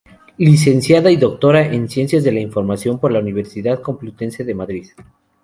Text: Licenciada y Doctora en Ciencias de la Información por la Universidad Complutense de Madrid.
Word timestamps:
Licenciada 0.39 1.11
y 1.11 1.15
Doctora 1.17 1.63
en 1.71 1.87
Ciencias 1.87 2.23
de 2.23 2.31
la 2.31 2.39
Información 2.39 2.97
por 2.97 3.11
la 3.11 3.19
Universidad 3.19 3.83
Complutense 3.83 4.43
de 4.43 4.55
Madrid. 4.55 4.87